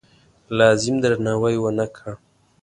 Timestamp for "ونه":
1.59-1.85